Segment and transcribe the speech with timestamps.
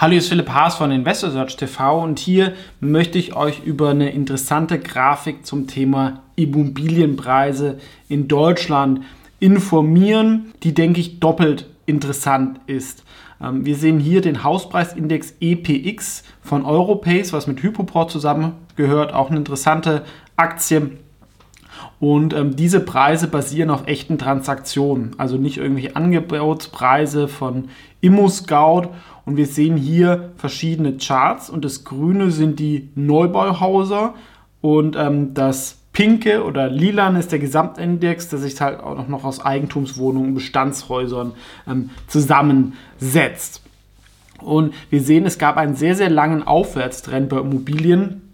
[0.00, 3.90] Hallo, hier ist Philipp Haas von Investor Search TV und hier möchte ich euch über
[3.90, 9.00] eine interessante Grafik zum Thema Immobilienpreise in Deutschland
[9.40, 13.02] informieren, die, denke ich, doppelt interessant ist.
[13.42, 19.38] Ähm, wir sehen hier den Hauspreisindex EPX von Europace, was mit Hypoport zusammengehört, auch eine
[19.38, 20.04] interessante
[20.36, 20.92] Aktie.
[22.00, 27.70] Und ähm, diese Preise basieren auf echten Transaktionen, also nicht irgendwelche Angebotspreise von
[28.00, 28.90] ImmoScout.
[29.24, 31.50] Und wir sehen hier verschiedene Charts.
[31.50, 34.14] Und das Grüne sind die Neubauhäuser.
[34.60, 39.44] Und ähm, das Pinke oder Lilan ist der Gesamtindex, der sich halt auch noch aus
[39.44, 41.32] Eigentumswohnungen und Bestandshäusern
[41.66, 43.62] ähm, zusammensetzt.
[44.40, 48.27] Und wir sehen, es gab einen sehr, sehr langen Aufwärtstrend bei Immobilien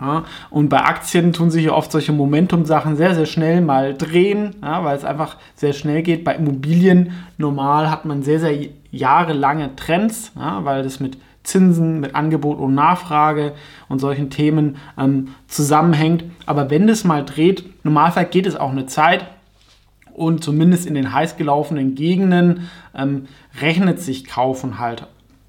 [0.00, 4.56] ja, und bei Aktien tun sich ja oft solche Momentum-Sachen sehr, sehr schnell mal drehen,
[4.62, 6.24] ja, weil es einfach sehr schnell geht.
[6.24, 8.56] Bei Immobilien normal hat man sehr, sehr
[8.90, 13.54] jahrelange Trends, ja, weil das mit Zinsen, mit Angebot und Nachfrage
[13.88, 16.24] und solchen Themen ähm, zusammenhängt.
[16.46, 19.26] Aber wenn das mal dreht, normalfall geht es auch eine Zeit
[20.12, 23.26] und zumindest in den heiß gelaufenen Gegenden ähm,
[23.60, 25.06] rechnet sich Kaufen halt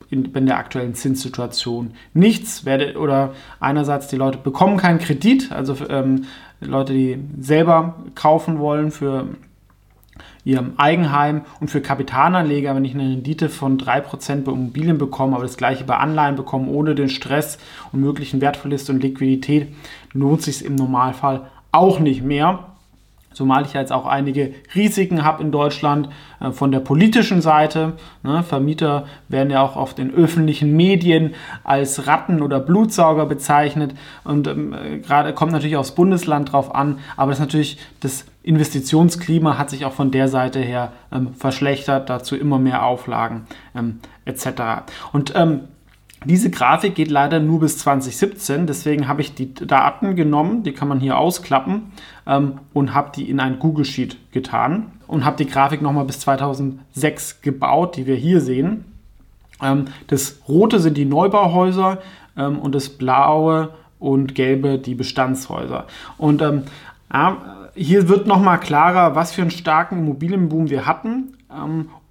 [0.10, 2.66] in, in der aktuellen Zinssituation nichts.
[2.66, 6.26] Werde, oder einerseits die Leute bekommen keinen Kredit, also ähm,
[6.62, 9.28] Leute, die selber kaufen wollen für
[10.44, 15.44] ihrem Eigenheim und für Kapitalanleger, wenn ich eine Rendite von 3% bei Immobilien bekomme, aber
[15.44, 17.60] das gleiche bei Anleihen bekomme, ohne den Stress
[17.92, 19.74] und möglichen Wertverlust und Liquidität,
[20.14, 22.69] lohnt sich im Normalfall auch nicht mehr.
[23.34, 27.94] Zumal ich jetzt auch einige Risiken habe in Deutschland äh, von der politischen Seite.
[28.24, 33.94] Ne, Vermieter werden ja auch auf den öffentlichen Medien als Ratten oder Blutsauger bezeichnet.
[34.24, 39.70] Und ähm, gerade kommt natürlich aufs Bundesland drauf an, aber das natürlich das Investitionsklima hat
[39.70, 44.90] sich auch von der Seite her ähm, verschlechtert, dazu immer mehr Auflagen ähm, etc.
[45.12, 45.62] Und ähm,
[46.26, 50.90] diese Grafik geht leider nur bis 2017, deswegen habe ich die Daten genommen, die kann
[50.90, 51.92] man hier ausklappen
[52.28, 56.20] ähm, und habe die in ein Google Sheet getan und habe die Grafik nochmal bis
[56.20, 58.86] 2006 gebaut, die wir hier sehen.
[59.62, 62.00] Ähm, das rote sind die Neubauhäuser
[62.38, 65.88] ähm, und das blaue und gelbe die Bestandshäuser.
[66.18, 66.64] Und ähm,
[67.76, 71.34] hier wird nochmal klarer, was für einen starken Immobilienboom wir hatten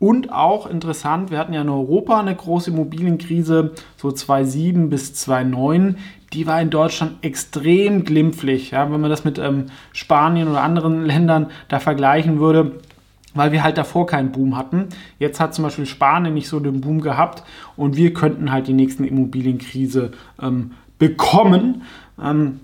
[0.00, 5.96] und auch interessant, wir hatten ja in Europa eine große Immobilienkrise, so 2007 bis 2009.
[6.32, 8.72] Die war in Deutschland extrem glimpflich.
[8.72, 8.90] Ja?
[8.90, 12.80] Wenn man das mit ähm, Spanien oder anderen Ländern da vergleichen würde,
[13.34, 14.88] weil wir halt davor keinen Boom hatten.
[15.20, 17.44] Jetzt hat zum Beispiel Spanien nicht so den Boom gehabt
[17.76, 20.10] und wir könnten halt die nächste Immobilienkrise
[20.42, 21.82] ähm, bekommen.
[22.20, 22.58] Ähm,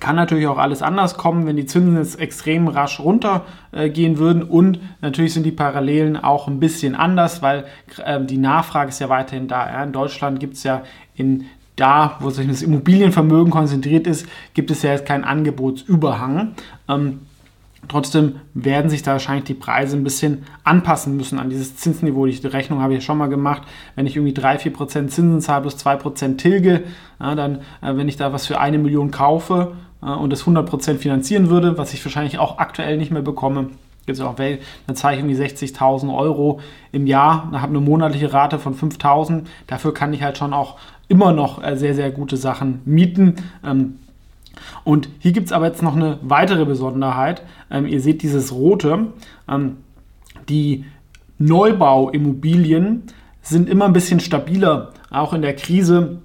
[0.00, 4.42] kann natürlich auch alles anders kommen, wenn die Zinsen jetzt extrem rasch runtergehen äh, würden.
[4.42, 7.64] Und natürlich sind die Parallelen auch ein bisschen anders, weil
[8.04, 9.66] äh, die Nachfrage ist ja weiterhin da.
[9.66, 9.84] Ja.
[9.84, 10.82] In Deutschland gibt es ja
[11.14, 16.54] in da, wo sich das Immobilienvermögen konzentriert ist, gibt es ja jetzt keinen Angebotsüberhang.
[16.88, 17.20] Ähm,
[17.88, 22.26] Trotzdem werden sich da wahrscheinlich die Preise ein bisschen anpassen müssen an dieses Zinsniveau.
[22.26, 23.62] Die Rechnung habe ich schon mal gemacht.
[23.96, 26.84] Wenn ich irgendwie 3-4% Zinsen zahle plus 2% tilge,
[27.18, 29.72] ja, dann, äh, wenn ich da was für eine Million kaufe,
[30.02, 33.70] äh, und das 100% finanzieren würde, was ich wahrscheinlich auch aktuell nicht mehr bekomme.
[34.06, 36.60] Gibt es auch dann zahle ich irgendwie 60.000 Euro
[36.92, 39.42] im Jahr, da habe eine monatliche Rate von 5.000.
[39.66, 40.78] Dafür kann ich halt schon auch
[41.08, 43.36] immer noch äh, sehr, sehr gute Sachen mieten.
[43.62, 43.98] Ähm,
[44.84, 47.42] und hier gibt es aber jetzt noch eine weitere Besonderheit.
[47.70, 49.08] Ähm, ihr seht dieses rote.
[49.48, 49.76] Ähm,
[50.48, 50.84] die
[51.38, 53.04] Neubauimmobilien
[53.42, 56.18] sind immer ein bisschen stabiler, auch in der Krise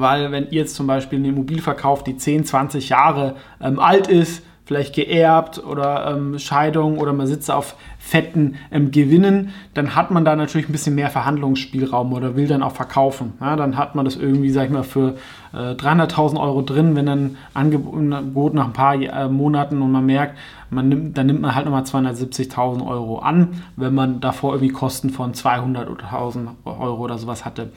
[0.00, 4.08] weil wenn ihr jetzt zum Beispiel eine Immobilie verkauft, die 10, 20 Jahre ähm, alt
[4.08, 10.12] ist, vielleicht geerbt oder ähm, Scheidung oder man sitzt auf fetten ähm, Gewinnen, dann hat
[10.12, 13.32] man da natürlich ein bisschen mehr Verhandlungsspielraum oder will dann auch verkaufen.
[13.40, 15.16] Ja, dann hat man das irgendwie, sag ich mal, für
[15.52, 20.38] äh, 300.000 Euro drin, wenn dann Angebot nach ein paar äh, Monaten und man merkt,
[20.68, 25.10] man nimmt, dann nimmt man halt nochmal 270.000 Euro an, wenn man davor irgendwie Kosten
[25.10, 27.70] von 200.000 Euro oder sowas hatte.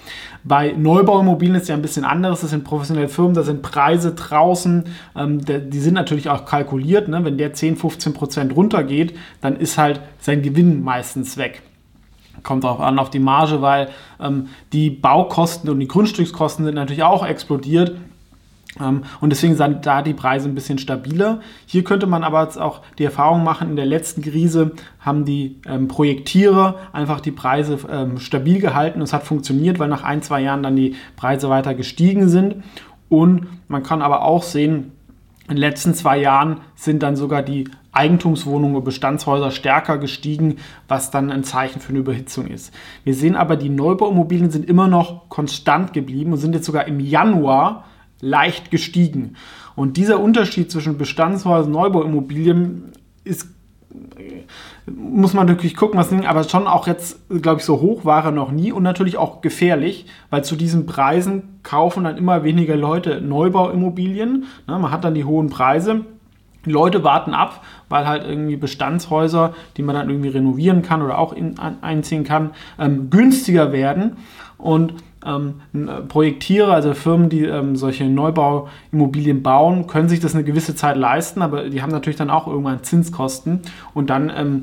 [0.43, 2.41] Bei Neubauimmobilien ist ja ein bisschen anderes.
[2.41, 7.07] Das sind professionelle Firmen, da sind Preise draußen, ähm, die sind natürlich auch kalkuliert.
[7.07, 7.23] Ne?
[7.23, 11.61] Wenn der 10, 15 Prozent runtergeht, dann ist halt sein Gewinn meistens weg
[12.43, 13.89] kommt auch an auf die Marge, weil
[14.19, 17.97] ähm, die Baukosten und die Grundstückskosten sind natürlich auch explodiert.
[18.79, 21.41] Ähm, und deswegen sind da die Preise ein bisschen stabiler.
[21.65, 25.59] Hier könnte man aber jetzt auch die Erfahrung machen, in der letzten Krise haben die
[25.65, 29.01] ähm, Projektierer einfach die Preise ähm, stabil gehalten.
[29.01, 32.63] Es hat funktioniert, weil nach ein, zwei Jahren dann die Preise weiter gestiegen sind.
[33.09, 34.91] Und man kann aber auch sehen,
[35.47, 40.57] in den letzten zwei Jahren sind dann sogar die Eigentumswohnungen und Bestandshäuser stärker gestiegen,
[40.87, 42.73] was dann ein Zeichen für eine Überhitzung ist.
[43.03, 46.99] Wir sehen aber, die Neubauimmobilien sind immer noch konstant geblieben und sind jetzt sogar im
[46.99, 47.85] Januar
[48.21, 49.35] leicht gestiegen.
[49.75, 52.91] Und dieser Unterschied zwischen Bestandshäusern und Neubauimmobilien
[53.23, 53.47] ist
[54.85, 58.31] muss man natürlich gucken, was aber schon auch jetzt, glaube ich, so hoch war er
[58.31, 63.21] noch nie und natürlich auch gefährlich, weil zu diesen Preisen kaufen dann immer weniger Leute
[63.21, 64.45] Neubauimmobilien.
[64.67, 66.05] Ne, man hat dann die hohen Preise.
[66.65, 71.33] Leute warten ab, weil halt irgendwie Bestandshäuser, die man dann irgendwie renovieren kann oder auch
[71.33, 74.17] in, einziehen kann, ähm, günstiger werden.
[74.57, 74.93] Und
[75.25, 80.75] ähm, äh, Projektierer, also Firmen, die ähm, solche Neubauimmobilien bauen, können sich das eine gewisse
[80.75, 83.61] Zeit leisten, aber die haben natürlich dann auch irgendwann Zinskosten
[83.93, 84.61] und dann ähm,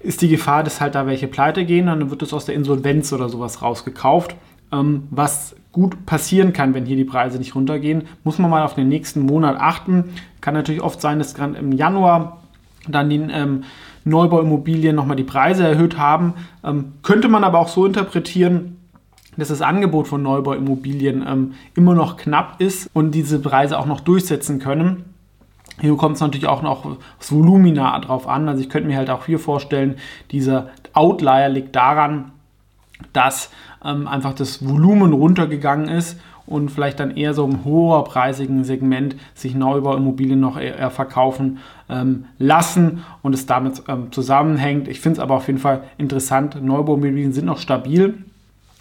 [0.00, 3.12] ist die Gefahr, dass halt da welche pleite gehen, dann wird es aus der Insolvenz
[3.12, 4.36] oder sowas rausgekauft.
[4.72, 8.74] Ähm, was gut passieren kann, wenn hier die Preise nicht runtergehen, muss man mal auf
[8.74, 10.10] den nächsten Monat achten.
[10.40, 12.42] Kann natürlich oft sein, dass gerade im Januar
[12.88, 13.64] dann die ähm,
[14.04, 16.34] Neubauimmobilien nochmal die Preise erhöht haben.
[16.62, 18.76] Ähm, könnte man aber auch so interpretieren,
[19.36, 24.00] dass das Angebot von Neubauimmobilien ähm, immer noch knapp ist und diese Preise auch noch
[24.00, 25.04] durchsetzen können.
[25.80, 28.48] Hier kommt es natürlich auch noch das Volumina drauf an.
[28.48, 29.96] Also ich könnte mir halt auch hier vorstellen,
[30.30, 32.30] dieser Outlier liegt daran,
[33.12, 33.50] dass
[33.84, 39.54] ähm, einfach das Volumen runtergegangen ist und vielleicht dann eher so im hoherpreisigen Segment sich
[39.54, 41.58] Neubauimmobilien noch eher verkaufen
[41.88, 44.88] ähm, lassen und es damit ähm, zusammenhängt.
[44.88, 46.62] Ich finde es aber auf jeden Fall interessant.
[46.62, 48.24] Neubauimmobilien sind noch stabil.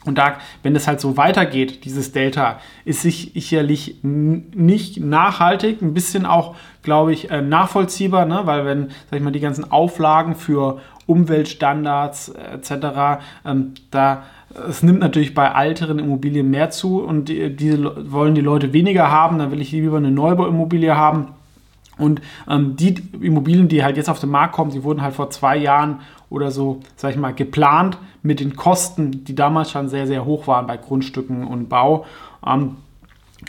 [0.05, 6.25] Und da, wenn es halt so weitergeht, dieses Delta, ist sicherlich nicht nachhaltig, ein bisschen
[6.25, 8.41] auch, glaube ich, äh, nachvollziehbar, ne?
[8.45, 14.23] weil wenn, sag ich mal, die ganzen Auflagen für Umweltstandards äh, etc., ähm, da
[14.69, 19.09] es nimmt natürlich bei älteren Immobilien mehr zu und die, diese wollen die Leute weniger
[19.09, 21.29] haben, dann will ich lieber eine Neubauimmobilie haben.
[21.97, 25.29] Und ähm, die Immobilien, die halt jetzt auf den Markt kommen, die wurden halt vor
[25.29, 25.99] zwei Jahren
[26.29, 30.47] oder so, sag ich mal, geplant mit den Kosten, die damals schon sehr, sehr hoch
[30.47, 32.05] waren bei Grundstücken und Bau.
[32.45, 32.77] Ähm,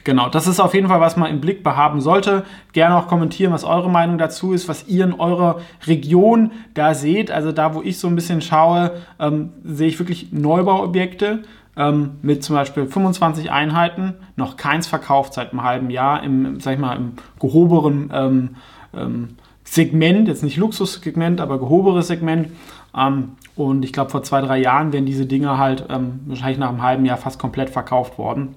[0.02, 2.44] Genau, das ist auf jeden Fall, was man im Blick behaben sollte.
[2.72, 7.30] Gerne auch kommentieren, was eure Meinung dazu ist, was ihr in eurer Region da seht.
[7.30, 11.44] Also da, wo ich so ein bisschen schaue, ähm, sehe ich wirklich Neubauobjekte
[11.76, 16.74] ähm, mit zum Beispiel 25 Einheiten, noch keins verkauft seit einem halben Jahr im, sag
[16.74, 18.56] ich mal, im gehobenen ähm,
[18.94, 19.28] ähm
[19.66, 22.50] Segment, jetzt nicht Luxussegment, aber gehobenes Segment.
[22.96, 26.68] Ähm, und ich glaube, vor zwei, drei Jahren wären diese Dinge halt ähm, wahrscheinlich nach
[26.68, 28.54] einem halben Jahr fast komplett verkauft worden.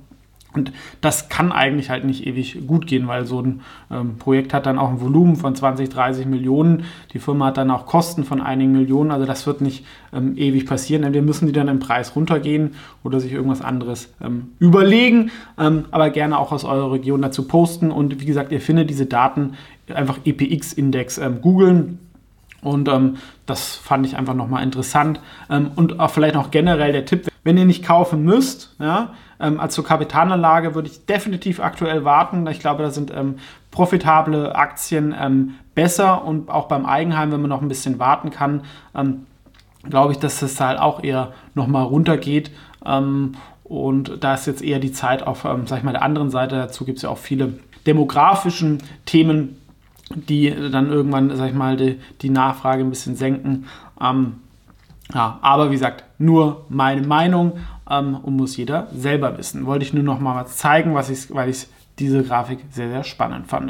[0.53, 0.71] Und
[1.01, 3.61] das kann eigentlich halt nicht ewig gut gehen, weil so ein
[3.91, 6.85] ähm, Projekt hat dann auch ein Volumen von 20, 30 Millionen.
[7.13, 9.11] Die Firma hat dann auch Kosten von einigen Millionen.
[9.11, 11.03] Also das wird nicht ähm, ewig passieren.
[11.03, 15.31] Entweder müssen die dann im Preis runtergehen oder sich irgendwas anderes ähm, überlegen.
[15.59, 17.91] Ähm, aber gerne auch aus eurer Region dazu posten.
[17.91, 19.53] Und wie gesagt, ihr findet diese Daten
[19.93, 21.99] einfach EPX-Index ähm, googeln.
[22.61, 25.21] Und ähm, das fand ich einfach nochmal interessant.
[25.47, 29.73] Und auch vielleicht noch generell der Tipp, wenn ihr nicht kaufen müsst, ja, ähm, als
[29.73, 32.47] zur Kapitalanlage würde ich definitiv aktuell warten.
[32.47, 33.35] Ich glaube, da sind ähm,
[33.71, 38.61] profitable Aktien ähm, besser und auch beim Eigenheim, wenn man noch ein bisschen warten kann,
[38.95, 39.25] ähm,
[39.83, 42.51] glaube ich, dass das halt auch eher nochmal runtergeht.
[43.63, 46.55] und da ist jetzt eher die Zeit auf, sag ich mal, der anderen Seite.
[46.55, 47.53] Dazu gibt es ja auch viele
[47.85, 49.57] demografischen Themen,
[50.09, 53.67] die dann irgendwann, sag ich mal, die, die Nachfrage ein bisschen senken.
[54.01, 54.37] Ähm,
[55.13, 57.53] ja, aber wie gesagt, nur meine Meinung
[57.89, 59.65] ähm, und muss jeder selber wissen.
[59.65, 61.67] Wollte ich nur noch mal was zeigen, was ich, weil ich
[61.99, 63.65] diese Grafik sehr, sehr spannend fand.